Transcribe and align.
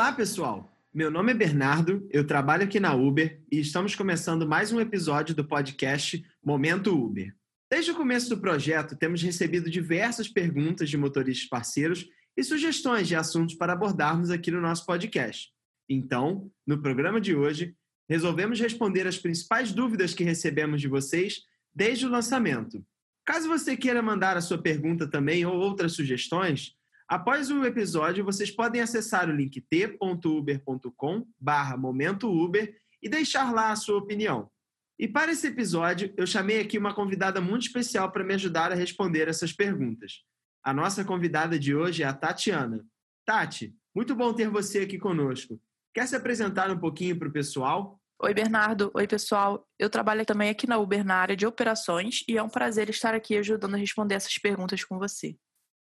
Olá, 0.00 0.12
pessoal! 0.12 0.74
Meu 0.94 1.10
nome 1.10 1.32
é 1.32 1.34
Bernardo, 1.34 2.08
eu 2.10 2.26
trabalho 2.26 2.64
aqui 2.64 2.80
na 2.80 2.94
Uber 2.94 3.38
e 3.52 3.60
estamos 3.60 3.94
começando 3.94 4.48
mais 4.48 4.72
um 4.72 4.80
episódio 4.80 5.34
do 5.34 5.44
podcast 5.44 6.24
Momento 6.42 6.98
Uber. 6.98 7.36
Desde 7.70 7.90
o 7.90 7.94
começo 7.94 8.30
do 8.30 8.40
projeto, 8.40 8.96
temos 8.96 9.22
recebido 9.22 9.68
diversas 9.68 10.26
perguntas 10.26 10.88
de 10.88 10.96
motoristas 10.96 11.46
parceiros 11.46 12.08
e 12.34 12.42
sugestões 12.42 13.08
de 13.08 13.14
assuntos 13.14 13.56
para 13.56 13.74
abordarmos 13.74 14.30
aqui 14.30 14.50
no 14.50 14.58
nosso 14.58 14.86
podcast. 14.86 15.50
Então, 15.86 16.50
no 16.66 16.80
programa 16.80 17.20
de 17.20 17.36
hoje, 17.36 17.74
resolvemos 18.08 18.58
responder 18.58 19.06
as 19.06 19.18
principais 19.18 19.70
dúvidas 19.70 20.14
que 20.14 20.24
recebemos 20.24 20.80
de 20.80 20.88
vocês 20.88 21.42
desde 21.74 22.06
o 22.06 22.10
lançamento. 22.10 22.82
Caso 23.22 23.48
você 23.48 23.76
queira 23.76 24.00
mandar 24.00 24.34
a 24.38 24.40
sua 24.40 24.56
pergunta 24.56 25.06
também 25.06 25.44
ou 25.44 25.56
outras 25.56 25.92
sugestões, 25.92 26.74
após 27.10 27.50
o 27.50 27.64
episódio 27.64 28.24
vocês 28.24 28.52
podem 28.52 28.80
acessar 28.80 29.28
o 29.28 29.34
link 29.34 29.60
t.uber.com 29.60 31.26
barra 31.40 31.76
momentouber 31.76 32.80
e 33.02 33.08
deixar 33.08 33.52
lá 33.52 33.72
a 33.72 33.76
sua 33.76 33.98
opinião. 33.98 34.48
E 34.96 35.08
para 35.08 35.32
esse 35.32 35.48
episódio, 35.48 36.14
eu 36.16 36.24
chamei 36.24 36.60
aqui 36.60 36.78
uma 36.78 36.94
convidada 36.94 37.40
muito 37.40 37.62
especial 37.62 38.12
para 38.12 38.22
me 38.22 38.34
ajudar 38.34 38.70
a 38.70 38.76
responder 38.76 39.26
essas 39.26 39.52
perguntas. 39.52 40.22
A 40.62 40.72
nossa 40.72 41.04
convidada 41.04 41.58
de 41.58 41.74
hoje 41.74 42.04
é 42.04 42.06
a 42.06 42.12
Tatiana. 42.12 42.84
Tati, 43.24 43.74
muito 43.92 44.14
bom 44.14 44.32
ter 44.32 44.48
você 44.48 44.80
aqui 44.80 44.96
conosco. 44.96 45.60
Quer 45.92 46.06
se 46.06 46.14
apresentar 46.14 46.70
um 46.70 46.78
pouquinho 46.78 47.18
para 47.18 47.28
o 47.28 47.32
pessoal? 47.32 47.98
Oi, 48.22 48.34
Bernardo. 48.34 48.90
Oi, 48.94 49.08
pessoal. 49.08 49.66
Eu 49.78 49.90
trabalho 49.90 50.24
também 50.24 50.50
aqui 50.50 50.68
na 50.68 50.78
Uber 50.78 51.04
na 51.04 51.16
área 51.16 51.36
de 51.36 51.46
operações 51.46 52.22
e 52.28 52.36
é 52.36 52.42
um 52.42 52.48
prazer 52.48 52.88
estar 52.88 53.14
aqui 53.14 53.36
ajudando 53.36 53.74
a 53.74 53.78
responder 53.78 54.14
essas 54.14 54.38
perguntas 54.38 54.84
com 54.84 54.98
você. 54.98 55.36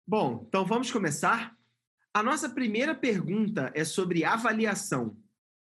Bom, 0.07 0.45
então 0.49 0.65
vamos 0.65 0.91
começar? 0.91 1.57
A 2.13 2.23
nossa 2.23 2.49
primeira 2.49 2.95
pergunta 2.95 3.71
é 3.75 3.85
sobre 3.85 4.25
avaliação. 4.25 5.17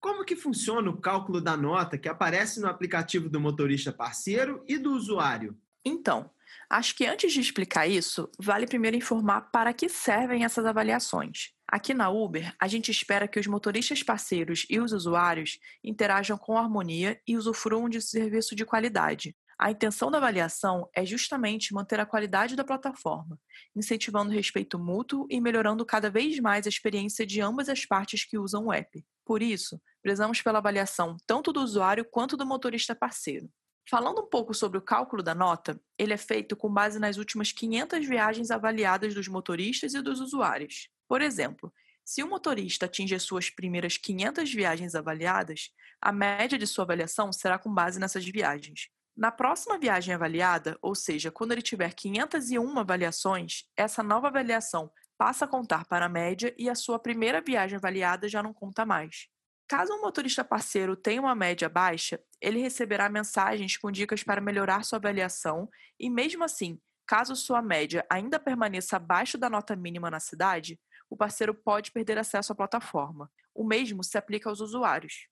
Como 0.00 0.24
que 0.24 0.36
funciona 0.36 0.88
o 0.88 1.00
cálculo 1.00 1.40
da 1.40 1.56
nota 1.56 1.98
que 1.98 2.08
aparece 2.08 2.60
no 2.60 2.68
aplicativo 2.68 3.28
do 3.28 3.40
motorista 3.40 3.92
parceiro 3.92 4.64
e 4.68 4.78
do 4.78 4.92
usuário? 4.92 5.58
Então, 5.84 6.30
acho 6.70 6.94
que 6.94 7.04
antes 7.04 7.32
de 7.32 7.40
explicar 7.40 7.88
isso, 7.88 8.30
vale 8.38 8.66
primeiro 8.66 8.96
informar 8.96 9.50
para 9.50 9.72
que 9.72 9.88
servem 9.88 10.44
essas 10.44 10.64
avaliações. 10.64 11.50
Aqui 11.66 11.92
na 11.92 12.08
Uber, 12.08 12.54
a 12.60 12.68
gente 12.68 12.90
espera 12.90 13.26
que 13.26 13.40
os 13.40 13.46
motoristas 13.46 14.02
parceiros 14.02 14.64
e 14.70 14.78
os 14.78 14.92
usuários 14.92 15.58
interajam 15.82 16.38
com 16.38 16.56
harmonia 16.56 17.20
e 17.26 17.36
usufruam 17.36 17.88
de 17.88 18.00
serviço 18.00 18.54
de 18.54 18.64
qualidade. 18.64 19.36
A 19.60 19.72
intenção 19.72 20.08
da 20.08 20.18
avaliação 20.18 20.88
é 20.94 21.04
justamente 21.04 21.74
manter 21.74 21.98
a 21.98 22.06
qualidade 22.06 22.54
da 22.54 22.62
plataforma, 22.62 23.36
incentivando 23.74 24.30
o 24.30 24.32
respeito 24.32 24.78
mútuo 24.78 25.26
e 25.28 25.40
melhorando 25.40 25.84
cada 25.84 26.08
vez 26.08 26.38
mais 26.38 26.64
a 26.64 26.68
experiência 26.68 27.26
de 27.26 27.40
ambas 27.40 27.68
as 27.68 27.84
partes 27.84 28.24
que 28.24 28.38
usam 28.38 28.66
o 28.66 28.72
app. 28.72 29.04
Por 29.24 29.42
isso, 29.42 29.80
prezamos 30.00 30.40
pela 30.40 30.58
avaliação 30.58 31.16
tanto 31.26 31.52
do 31.52 31.60
usuário 31.60 32.04
quanto 32.04 32.36
do 32.36 32.46
motorista 32.46 32.94
parceiro. 32.94 33.50
Falando 33.90 34.20
um 34.20 34.28
pouco 34.28 34.54
sobre 34.54 34.78
o 34.78 34.82
cálculo 34.82 35.24
da 35.24 35.34
nota, 35.34 35.80
ele 35.98 36.12
é 36.12 36.18
feito 36.18 36.54
com 36.54 36.72
base 36.72 37.00
nas 37.00 37.16
últimas 37.16 37.50
500 37.50 38.06
viagens 38.06 38.52
avaliadas 38.52 39.12
dos 39.12 39.26
motoristas 39.26 39.92
e 39.92 40.00
dos 40.00 40.20
usuários. 40.20 40.88
Por 41.08 41.20
exemplo, 41.20 41.72
se 42.04 42.22
o 42.22 42.28
motorista 42.28 42.86
atinge 42.86 43.18
suas 43.18 43.50
primeiras 43.50 43.96
500 43.96 44.52
viagens 44.52 44.94
avaliadas, 44.94 45.70
a 46.00 46.12
média 46.12 46.56
de 46.56 46.66
sua 46.66 46.84
avaliação 46.84 47.32
será 47.32 47.58
com 47.58 47.74
base 47.74 47.98
nessas 47.98 48.24
viagens. 48.24 48.88
Na 49.18 49.32
próxima 49.32 49.76
viagem 49.76 50.14
avaliada, 50.14 50.78
ou 50.80 50.94
seja, 50.94 51.28
quando 51.28 51.50
ele 51.50 51.60
tiver 51.60 51.92
501 51.92 52.78
avaliações, 52.78 53.64
essa 53.76 54.00
nova 54.00 54.28
avaliação 54.28 54.92
passa 55.18 55.44
a 55.44 55.48
contar 55.48 55.84
para 55.86 56.06
a 56.06 56.08
média 56.08 56.54
e 56.56 56.70
a 56.70 56.74
sua 56.76 57.00
primeira 57.00 57.40
viagem 57.40 57.78
avaliada 57.78 58.28
já 58.28 58.40
não 58.44 58.54
conta 58.54 58.86
mais. 58.86 59.26
Caso 59.66 59.92
um 59.92 60.02
motorista 60.02 60.44
parceiro 60.44 60.94
tenha 60.94 61.20
uma 61.20 61.34
média 61.34 61.68
baixa, 61.68 62.20
ele 62.40 62.60
receberá 62.60 63.08
mensagens 63.08 63.76
com 63.76 63.90
dicas 63.90 64.22
para 64.22 64.40
melhorar 64.40 64.84
sua 64.84 64.98
avaliação 64.98 65.68
e, 65.98 66.08
mesmo 66.08 66.44
assim, 66.44 66.80
caso 67.04 67.34
sua 67.34 67.60
média 67.60 68.06
ainda 68.08 68.38
permaneça 68.38 68.98
abaixo 68.98 69.36
da 69.36 69.50
nota 69.50 69.74
mínima 69.74 70.08
na 70.12 70.20
cidade, 70.20 70.78
o 71.10 71.16
parceiro 71.16 71.52
pode 71.52 71.90
perder 71.90 72.18
acesso 72.18 72.52
à 72.52 72.54
plataforma. 72.54 73.28
O 73.52 73.64
mesmo 73.64 74.04
se 74.04 74.16
aplica 74.16 74.48
aos 74.48 74.60
usuários. 74.60 75.26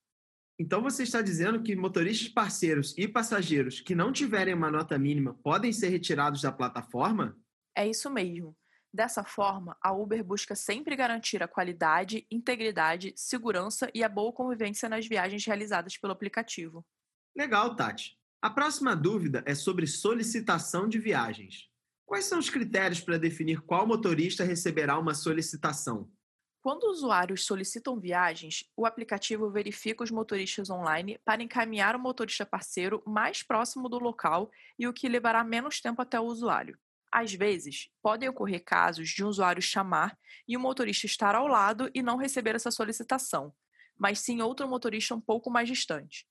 Então 0.58 0.82
você 0.82 1.02
está 1.02 1.20
dizendo 1.20 1.62
que 1.62 1.76
motoristas 1.76 2.28
parceiros 2.28 2.94
e 2.96 3.06
passageiros 3.06 3.80
que 3.80 3.94
não 3.94 4.10
tiverem 4.10 4.54
uma 4.54 4.70
nota 4.70 4.98
mínima 4.98 5.34
podem 5.34 5.72
ser 5.72 5.88
retirados 5.88 6.42
da 6.42 6.50
plataforma? 6.50 7.36
É 7.76 7.86
isso 7.86 8.10
mesmo. 8.10 8.56
Dessa 8.92 9.22
forma, 9.22 9.76
a 9.82 9.92
Uber 9.92 10.24
busca 10.24 10.54
sempre 10.54 10.96
garantir 10.96 11.42
a 11.42 11.48
qualidade, 11.48 12.26
integridade, 12.30 13.12
segurança 13.14 13.90
e 13.94 14.02
a 14.02 14.08
boa 14.08 14.32
convivência 14.32 14.88
nas 14.88 15.06
viagens 15.06 15.44
realizadas 15.44 15.98
pelo 15.98 16.14
aplicativo. 16.14 16.82
Legal, 17.36 17.76
Tati. 17.76 18.18
A 18.40 18.48
próxima 18.48 18.96
dúvida 18.96 19.42
é 19.44 19.54
sobre 19.54 19.86
solicitação 19.86 20.88
de 20.88 20.98
viagens. 20.98 21.68
Quais 22.06 22.24
são 22.24 22.38
os 22.38 22.48
critérios 22.48 23.00
para 23.00 23.18
definir 23.18 23.60
qual 23.60 23.86
motorista 23.86 24.44
receberá 24.44 24.98
uma 24.98 25.12
solicitação? 25.12 26.10
Quando 26.66 26.90
usuários 26.90 27.46
solicitam 27.46 27.96
viagens, 27.96 28.64
o 28.76 28.84
aplicativo 28.84 29.48
verifica 29.48 30.02
os 30.02 30.10
motoristas 30.10 30.68
online 30.68 31.16
para 31.24 31.40
encaminhar 31.40 31.94
o 31.94 32.00
motorista 32.00 32.44
parceiro 32.44 33.00
mais 33.06 33.40
próximo 33.40 33.88
do 33.88 34.00
local 34.00 34.50
e 34.76 34.88
o 34.88 34.92
que 34.92 35.08
levará 35.08 35.44
menos 35.44 35.80
tempo 35.80 36.02
até 36.02 36.18
o 36.18 36.24
usuário. 36.24 36.76
Às 37.12 37.32
vezes, 37.32 37.88
podem 38.02 38.28
ocorrer 38.28 38.64
casos 38.64 39.10
de 39.10 39.24
um 39.24 39.28
usuário 39.28 39.62
chamar 39.62 40.18
e 40.48 40.56
o 40.56 40.60
motorista 40.60 41.06
estar 41.06 41.36
ao 41.36 41.46
lado 41.46 41.88
e 41.94 42.02
não 42.02 42.16
receber 42.16 42.56
essa 42.56 42.72
solicitação, 42.72 43.54
mas 43.96 44.18
sim 44.18 44.42
outro 44.42 44.66
motorista 44.66 45.14
um 45.14 45.20
pouco 45.20 45.48
mais 45.48 45.68
distante. 45.68 46.26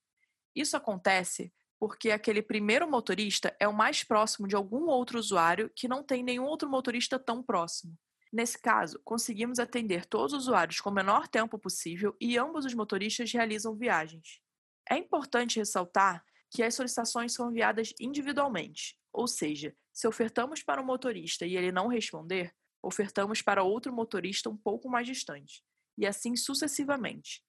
Isso 0.53 0.75
acontece 0.75 1.49
porque 1.79 2.11
aquele 2.11 2.41
primeiro 2.41 2.91
motorista 2.91 3.55
é 3.57 3.69
o 3.69 3.73
mais 3.73 4.03
próximo 4.03 4.49
de 4.49 4.55
algum 4.57 4.87
outro 4.89 5.17
usuário 5.17 5.71
que 5.73 5.87
não 5.87 6.03
tem 6.03 6.21
nenhum 6.21 6.43
outro 6.43 6.69
motorista 6.69 7.17
tão 7.17 7.41
próximo. 7.41 7.97
Nesse 8.35 8.59
caso, 8.59 8.99
conseguimos 9.05 9.59
atender 9.59 10.05
todos 10.05 10.33
os 10.33 10.41
usuários 10.41 10.81
com 10.81 10.89
o 10.89 10.93
menor 10.93 11.25
tempo 11.25 11.57
possível 11.57 12.13
e 12.19 12.37
ambos 12.37 12.65
os 12.65 12.73
motoristas 12.73 13.31
realizam 13.31 13.77
viagens. 13.77 14.41
É 14.89 14.97
importante 14.97 15.57
ressaltar 15.57 16.21
que 16.51 16.61
as 16.61 16.75
solicitações 16.75 17.31
são 17.31 17.49
enviadas 17.49 17.93
individualmente, 17.97 18.99
ou 19.13 19.25
seja, 19.25 19.73
se 19.93 20.05
ofertamos 20.05 20.61
para 20.61 20.81
um 20.81 20.85
motorista 20.85 21.45
e 21.45 21.55
ele 21.55 21.71
não 21.71 21.87
responder, 21.87 22.53
ofertamos 22.83 23.41
para 23.41 23.63
outro 23.63 23.93
motorista 23.93 24.49
um 24.49 24.57
pouco 24.57 24.89
mais 24.89 25.07
distante, 25.07 25.63
e 25.97 26.05
assim 26.05 26.35
sucessivamente. 26.35 27.41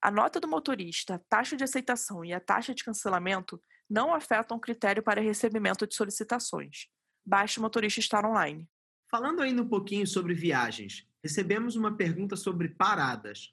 A 0.00 0.10
nota 0.10 0.40
do 0.40 0.48
motorista, 0.48 1.16
a 1.16 1.18
taxa 1.18 1.54
de 1.54 1.64
aceitação 1.64 2.24
e 2.24 2.32
a 2.32 2.40
taxa 2.40 2.74
de 2.74 2.82
cancelamento 2.82 3.62
não 3.90 4.14
afetam 4.14 4.56
o 4.56 4.60
critério 4.60 5.02
para 5.02 5.20
recebimento 5.20 5.86
de 5.86 5.94
solicitações. 5.94 6.86
Basta 7.26 7.60
o 7.60 7.62
motorista 7.62 8.00
estar 8.00 8.24
online. 8.24 8.66
Falando 9.10 9.42
ainda 9.42 9.60
um 9.60 9.68
pouquinho 9.68 10.06
sobre 10.06 10.34
viagens, 10.34 11.04
recebemos 11.20 11.74
uma 11.74 11.96
pergunta 11.96 12.36
sobre 12.36 12.68
paradas. 12.68 13.52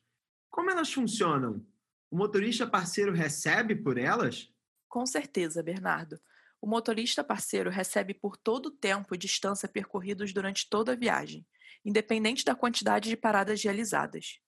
Como 0.51 0.69
elas 0.69 0.93
funcionam? 0.93 1.65
O 2.11 2.15
motorista 2.15 2.67
parceiro 2.67 3.11
recebe 3.11 3.75
por 3.75 3.97
elas? 3.97 4.53
Com 4.87 5.03
certeza, 5.07 5.63
Bernardo. 5.63 6.19
O 6.61 6.67
motorista 6.67 7.23
parceiro 7.23 7.71
recebe 7.71 8.13
por 8.13 8.37
todo 8.37 8.67
o 8.67 8.71
tempo 8.71 9.15
e 9.15 9.17
distância 9.17 9.67
percorridos 9.67 10.31
durante 10.31 10.69
toda 10.69 10.91
a 10.91 10.95
viagem, 10.95 11.43
independente 11.83 12.45
da 12.45 12.53
quantidade 12.53 13.09
de 13.09 13.17
paradas 13.17 13.63
realizadas. 13.63 14.39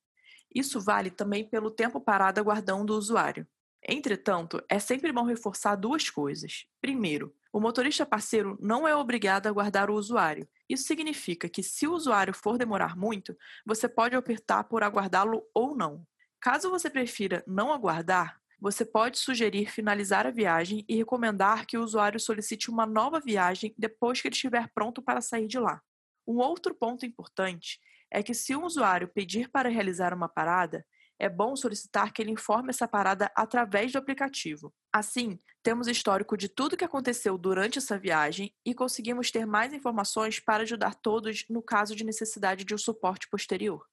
Isso 0.53 0.79
vale 0.79 1.09
também 1.09 1.43
pelo 1.43 1.71
tempo 1.71 1.99
parado 1.99 2.39
aguardando 2.39 2.93
o 2.93 2.97
usuário. 2.97 3.47
Entretanto, 3.83 4.63
é 4.69 4.77
sempre 4.77 5.11
bom 5.11 5.23
reforçar 5.23 5.75
duas 5.75 6.07
coisas. 6.07 6.67
Primeiro, 6.79 7.35
o 7.51 7.59
motorista 7.59 8.05
parceiro 8.05 8.57
não 8.61 8.87
é 8.87 8.95
obrigado 8.95 9.47
a 9.47 9.49
aguardar 9.49 9.89
o 9.89 9.95
usuário. 9.95 10.47
Isso 10.67 10.83
significa 10.83 11.49
que, 11.49 11.63
se 11.63 11.87
o 11.87 11.93
usuário 11.93 12.33
for 12.33 12.57
demorar 12.57 12.95
muito, 12.95 13.35
você 13.65 13.89
pode 13.89 14.15
optar 14.15 14.63
por 14.65 14.83
aguardá-lo 14.83 15.43
ou 15.53 15.75
não. 15.75 16.05
Caso 16.39 16.69
você 16.69 16.89
prefira 16.89 17.43
não 17.47 17.73
aguardar, 17.73 18.39
você 18.61 18.85
pode 18.85 19.17
sugerir 19.17 19.71
finalizar 19.71 20.27
a 20.27 20.31
viagem 20.31 20.85
e 20.87 20.95
recomendar 20.95 21.65
que 21.65 21.77
o 21.77 21.83
usuário 21.83 22.19
solicite 22.19 22.69
uma 22.69 22.85
nova 22.85 23.19
viagem 23.19 23.73
depois 23.77 24.21
que 24.21 24.27
ele 24.27 24.35
estiver 24.35 24.69
pronto 24.73 25.01
para 25.01 25.21
sair 25.21 25.47
de 25.47 25.57
lá. 25.57 25.81
Um 26.27 26.37
outro 26.37 26.75
ponto 26.75 27.05
importante 27.05 27.79
é 28.11 28.21
que, 28.21 28.33
se 28.33 28.55
um 28.55 28.65
usuário 28.65 29.07
pedir 29.07 29.49
para 29.49 29.69
realizar 29.69 30.13
uma 30.13 30.27
parada, 30.27 30.85
é 31.19 31.27
bom 31.27 31.55
solicitar 31.55 32.13
que 32.13 32.21
ele 32.21 32.31
informe 32.31 32.69
essa 32.69 32.87
parada 32.87 33.29
através 33.35 33.91
do 33.91 33.97
aplicativo. 33.97 34.73
Assim, 34.91 35.37
temos 35.61 35.87
histórico 35.87 36.37
de 36.37 36.47
tudo 36.47 36.77
que 36.77 36.85
aconteceu 36.85 37.37
durante 37.37 37.77
essa 37.77 37.99
viagem 37.99 38.55
e 38.65 38.73
conseguimos 38.73 39.29
ter 39.29 39.45
mais 39.45 39.73
informações 39.73 40.39
para 40.39 40.63
ajudar 40.63 40.95
todos 40.95 41.45
no 41.49 41.61
caso 41.61 41.95
de 41.95 42.05
necessidade 42.05 42.63
de 42.63 42.73
um 42.73 42.77
suporte 42.77 43.27
posterior. 43.29 43.85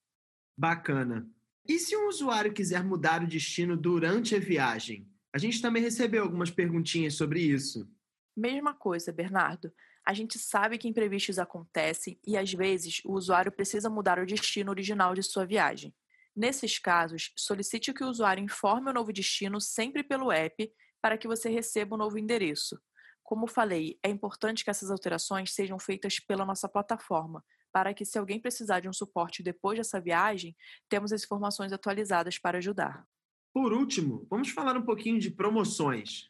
Bacana. 0.57 1.29
E 1.67 1.77
se 1.77 1.97
um 1.97 2.07
usuário 2.07 2.53
quiser 2.53 2.83
mudar 2.83 3.21
o 3.21 3.27
destino 3.27 3.75
durante 3.75 4.33
a 4.33 4.39
viagem? 4.39 5.05
A 5.33 5.37
gente 5.37 5.61
também 5.61 5.83
recebeu 5.83 6.23
algumas 6.23 6.49
perguntinhas 6.49 7.15
sobre 7.15 7.41
isso. 7.41 7.87
Mesma 8.35 8.73
coisa, 8.73 9.11
Bernardo. 9.11 9.71
A 10.05 10.13
gente 10.13 10.39
sabe 10.39 10.77
que 10.77 10.87
imprevistos 10.87 11.37
acontecem 11.37 12.17
e 12.25 12.37
às 12.37 12.53
vezes 12.53 13.01
o 13.03 13.11
usuário 13.11 13.51
precisa 13.51 13.89
mudar 13.89 14.17
o 14.17 14.25
destino 14.25 14.71
original 14.71 15.13
de 15.13 15.21
sua 15.21 15.45
viagem. 15.45 15.93
Nesses 16.37 16.77
casos, 16.77 17.31
solicite 17.35 17.91
que 17.91 18.03
o 18.03 18.07
usuário 18.07 18.43
informe 18.43 18.91
o 18.91 18.93
novo 18.93 19.11
destino 19.11 19.59
sempre 19.59 20.03
pelo 20.03 20.31
app 20.31 20.71
para 21.01 21.17
que 21.17 21.27
você 21.27 21.49
receba 21.49 21.95
o 21.95 21.97
novo 21.97 22.19
endereço. 22.19 22.79
Como 23.23 23.47
falei, 23.47 23.97
é 24.03 24.09
importante 24.11 24.63
que 24.63 24.69
essas 24.69 24.91
alterações 24.91 25.51
sejam 25.51 25.79
feitas 25.79 26.19
pela 26.19 26.45
nossa 26.45 26.69
plataforma, 26.69 27.43
para 27.73 27.91
que, 27.91 28.05
se 28.05 28.19
alguém 28.19 28.39
precisar 28.39 28.81
de 28.81 28.87
um 28.87 28.93
suporte 28.93 29.41
depois 29.41 29.79
dessa 29.79 29.99
viagem, 29.99 30.55
temos 30.87 31.11
as 31.11 31.23
informações 31.23 31.73
atualizadas 31.73 32.37
para 32.37 32.59
ajudar. 32.59 33.03
Por 33.51 33.73
último, 33.73 34.27
vamos 34.29 34.49
falar 34.49 34.77
um 34.77 34.85
pouquinho 34.85 35.19
de 35.19 35.31
promoções. 35.31 36.29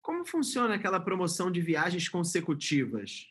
Como 0.00 0.24
funciona 0.24 0.76
aquela 0.76 1.00
promoção 1.00 1.50
de 1.50 1.60
viagens 1.60 2.08
consecutivas? 2.08 3.26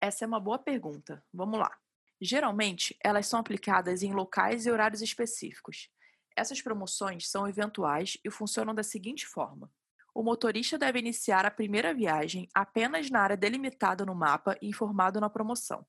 Essa 0.00 0.24
é 0.24 0.28
uma 0.28 0.38
boa 0.38 0.58
pergunta. 0.58 1.20
Vamos 1.32 1.58
lá. 1.58 1.76
Geralmente, 2.20 2.96
elas 3.02 3.26
são 3.26 3.40
aplicadas 3.40 4.02
em 4.02 4.12
locais 4.12 4.66
e 4.66 4.70
horários 4.70 5.02
específicos. 5.02 5.88
Essas 6.36 6.60
promoções 6.60 7.28
são 7.28 7.48
eventuais 7.48 8.16
e 8.24 8.30
funcionam 8.30 8.74
da 8.74 8.82
seguinte 8.82 9.26
forma: 9.26 9.70
o 10.14 10.22
motorista 10.22 10.78
deve 10.78 11.00
iniciar 11.00 11.44
a 11.44 11.50
primeira 11.50 11.92
viagem 11.92 12.48
apenas 12.54 13.10
na 13.10 13.20
área 13.20 13.36
delimitada 13.36 14.06
no 14.06 14.14
mapa 14.14 14.56
e 14.62 14.68
informado 14.68 15.20
na 15.20 15.28
promoção. 15.28 15.84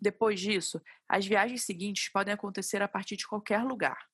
Depois 0.00 0.40
disso, 0.40 0.80
as 1.08 1.26
viagens 1.26 1.62
seguintes 1.62 2.10
podem 2.10 2.32
acontecer 2.32 2.82
a 2.82 2.88
partir 2.88 3.16
de 3.16 3.26
qualquer 3.26 3.62
lugar. 3.62 4.06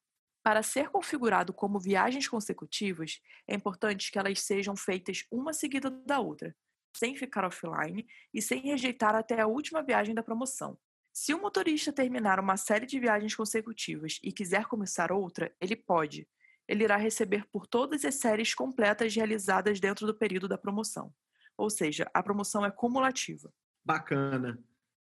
Para 0.42 0.62
ser 0.62 0.88
configurado 0.88 1.52
como 1.52 1.78
viagens 1.78 2.28
consecutivas, 2.28 3.20
é 3.46 3.54
importante 3.54 4.10
que 4.10 4.18
elas 4.18 4.40
sejam 4.40 4.76
feitas 4.76 5.24
uma 5.30 5.52
seguida 5.52 5.88
da 5.90 6.18
outra, 6.18 6.54
sem 6.96 7.16
ficar 7.16 7.44
offline 7.44 8.04
e 8.34 8.42
sem 8.42 8.60
rejeitar 8.60 9.14
até 9.14 9.40
a 9.40 9.46
última 9.46 9.82
viagem 9.82 10.14
da 10.14 10.22
promoção. 10.22 10.76
Se 11.12 11.34
o 11.34 11.40
motorista 11.40 11.92
terminar 11.92 12.40
uma 12.40 12.56
série 12.56 12.86
de 12.86 12.98
viagens 12.98 13.34
consecutivas 13.34 14.18
e 14.22 14.32
quiser 14.32 14.64
começar 14.64 15.12
outra, 15.12 15.54
ele 15.60 15.76
pode. 15.76 16.26
Ele 16.66 16.84
irá 16.84 16.96
receber 16.96 17.44
por 17.52 17.66
todas 17.66 18.04
as 18.04 18.14
séries 18.14 18.54
completas 18.54 19.14
realizadas 19.14 19.78
dentro 19.78 20.06
do 20.06 20.14
período 20.14 20.48
da 20.48 20.56
promoção. 20.56 21.12
Ou 21.56 21.68
seja, 21.68 22.10
a 22.14 22.22
promoção 22.22 22.64
é 22.64 22.70
cumulativa. 22.70 23.52
Bacana. 23.84 24.58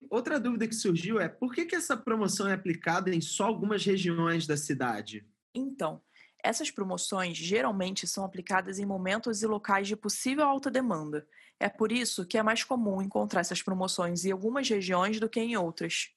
Outra 0.10 0.40
dúvida 0.40 0.68
que 0.68 0.76
surgiu 0.76 1.20
é 1.20 1.28
por 1.28 1.54
que, 1.54 1.66
que 1.66 1.76
essa 1.76 1.98
promoção 1.98 2.48
é 2.48 2.54
aplicada 2.54 3.14
em 3.14 3.20
só 3.20 3.46
algumas 3.46 3.84
regiões 3.84 4.48
da 4.48 4.56
cidade? 4.56 5.28
Então, 5.54 6.02
essas 6.44 6.72
promoções 6.72 7.36
geralmente 7.36 8.08
são 8.08 8.24
aplicadas 8.24 8.80
em 8.80 8.86
momentos 8.86 9.42
e 9.42 9.48
locais 9.48 9.88
de 9.88 9.96
possível 9.96 10.46
alta 10.46 10.72
demanda. 10.72 11.28
É 11.60 11.70
por 11.70 11.92
isso 11.92 12.26
que 12.26 12.38
é 12.38 12.44
mais 12.44 12.64
comum 12.64 13.02
encontrar 13.02 13.42
essas 13.42 13.62
promoções 13.62 14.26
em 14.26 14.32
algumas 14.32 14.70
regiões 14.70 15.20
do 15.20 15.30
que 15.30 15.40
em 15.40 15.58
outras. 15.58 16.10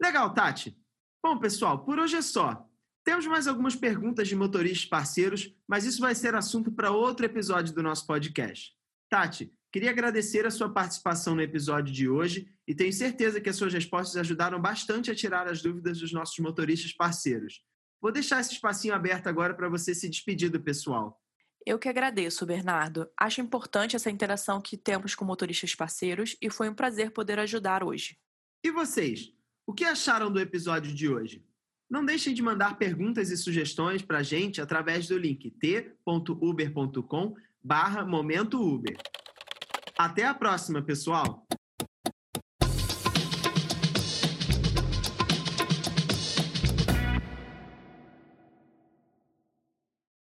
Legal, 0.00 0.32
Tati. 0.34 0.76
Bom, 1.22 1.38
pessoal, 1.38 1.84
por 1.84 1.98
hoje 1.98 2.16
é 2.16 2.22
só. 2.22 2.68
Temos 3.04 3.26
mais 3.26 3.46
algumas 3.46 3.74
perguntas 3.74 4.28
de 4.28 4.36
motoristas 4.36 4.86
parceiros, 4.86 5.54
mas 5.66 5.84
isso 5.84 6.00
vai 6.00 6.14
ser 6.14 6.34
assunto 6.34 6.70
para 6.70 6.90
outro 6.90 7.26
episódio 7.26 7.74
do 7.74 7.82
nosso 7.82 8.06
podcast. 8.06 8.72
Tati, 9.08 9.52
Queria 9.72 9.88
agradecer 9.88 10.44
a 10.44 10.50
sua 10.50 10.68
participação 10.68 11.34
no 11.34 11.40
episódio 11.40 11.94
de 11.94 12.06
hoje 12.06 12.46
e 12.68 12.74
tenho 12.74 12.92
certeza 12.92 13.40
que 13.40 13.48
as 13.48 13.56
suas 13.56 13.72
respostas 13.72 14.18
ajudaram 14.18 14.60
bastante 14.60 15.10
a 15.10 15.14
tirar 15.14 15.48
as 15.48 15.62
dúvidas 15.62 15.98
dos 15.98 16.12
nossos 16.12 16.38
motoristas 16.40 16.92
parceiros. 16.92 17.62
Vou 17.98 18.12
deixar 18.12 18.40
esse 18.40 18.52
espacinho 18.52 18.92
aberto 18.92 19.28
agora 19.28 19.54
para 19.54 19.70
você 19.70 19.94
se 19.94 20.10
despedir 20.10 20.50
do 20.50 20.60
pessoal. 20.60 21.18
Eu 21.64 21.78
que 21.78 21.88
agradeço, 21.88 22.44
Bernardo. 22.44 23.08
Acho 23.18 23.40
importante 23.40 23.94
essa 23.96 24.10
interação 24.10 24.60
que 24.60 24.76
temos 24.76 25.14
com 25.14 25.24
motoristas 25.24 25.74
parceiros 25.74 26.36
e 26.40 26.50
foi 26.50 26.68
um 26.68 26.74
prazer 26.74 27.12
poder 27.12 27.38
ajudar 27.38 27.84
hoje. 27.84 28.18
E 28.64 28.70
vocês? 28.70 29.32
O 29.66 29.72
que 29.72 29.84
acharam 29.84 30.30
do 30.30 30.40
episódio 30.40 30.92
de 30.92 31.08
hoje? 31.08 31.44
Não 31.88 32.04
deixem 32.04 32.32
de 32.34 32.42
mandar 32.42 32.78
perguntas 32.78 33.30
e 33.30 33.36
sugestões 33.36 34.02
para 34.02 34.18
a 34.18 34.22
gente 34.22 34.60
através 34.60 35.06
do 35.06 35.18
link 35.18 35.50
t.uber.com 35.50 37.34
barra 37.62 38.04
Momento 38.04 38.60
Uber. 38.60 38.96
Até 39.96 40.24
a 40.24 40.34
próxima, 40.34 40.82
pessoal! 40.82 41.46